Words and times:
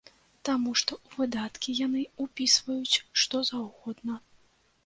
Таму 0.47 0.71
што 0.81 0.95
ў 1.07 1.23
выдаткі 1.23 1.75
яны 1.85 2.01
ўпісваюць 2.25 3.01
што 3.25 3.43
заўгодна. 3.51 4.21